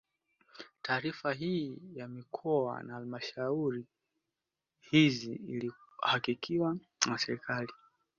[0.81, 3.85] Taarifa hii ya mikoa na halmashauri
[4.79, 6.77] hizi ilihakikiwa
[7.07, 7.71] na serikali